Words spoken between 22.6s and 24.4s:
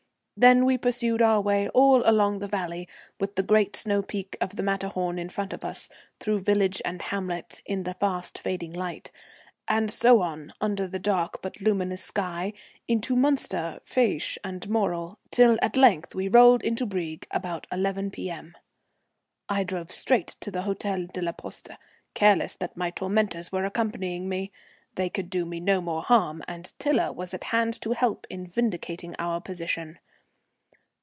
my tormentors were accompanying